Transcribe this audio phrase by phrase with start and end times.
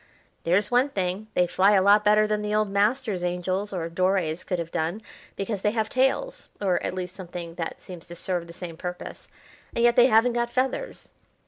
[0.45, 4.43] "There's one thing, they fly a lot better than the old masters' angels or Doré's
[4.43, 5.03] could have done,
[5.35, 9.27] because they have tails or at least something that seems to serve the same purpose,
[9.75, 11.11] and yet they haven't got feathers."